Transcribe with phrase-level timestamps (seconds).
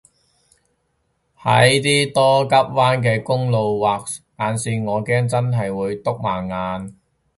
[1.43, 3.99] 喺啲多急彎嘅公路畫
[4.39, 6.95] 眼線我驚真係會篤盲眼